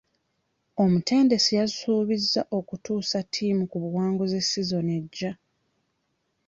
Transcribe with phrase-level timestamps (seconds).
[0.83, 5.31] Omutendesi yasuubizza okutuusa ttiimu ku buwanguzi sizoni ejja.